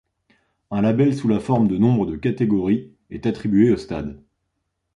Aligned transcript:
Un 0.71 0.81
label 0.81 1.13
sous 1.15 1.27
la 1.27 1.39
forme 1.39 1.67
de 1.67 1.77
nombre 1.77 2.07
de 2.07 2.15
catégories 2.15 2.91
est 3.11 3.27
attribué 3.27 3.71
aux 3.71 3.77
stades. 3.77 4.19